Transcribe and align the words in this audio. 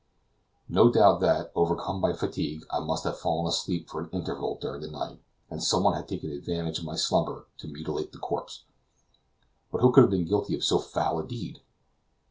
No 0.67 0.91
doubt 0.91 1.19
that, 1.19 1.51
overcome 1.53 2.01
by 2.01 2.13
fatigue, 2.13 2.65
I 2.71 2.79
must 2.79 3.03
have 3.03 3.19
fallen 3.19 3.45
asleep 3.45 3.87
for 3.87 4.01
an 4.01 4.09
interval 4.11 4.57
during 4.59 4.81
the 4.81 4.87
night, 4.87 5.19
and 5.47 5.61
some 5.63 5.83
one 5.83 5.93
had 5.93 6.07
taken 6.07 6.31
advantage 6.31 6.79
of 6.79 6.85
my 6.85 6.95
slumber 6.95 7.45
to 7.59 7.67
mutilate 7.67 8.11
the 8.11 8.17
corpse. 8.17 8.63
But 9.71 9.81
who 9.81 9.91
could 9.91 10.01
have 10.05 10.09
been 10.11 10.25
guilty 10.25 10.55
of 10.55 10.63
so 10.63 10.79
foul 10.79 11.19
a 11.19 11.27
deed? 11.27 11.61